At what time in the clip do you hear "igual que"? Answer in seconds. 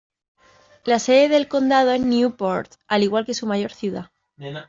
3.03-3.35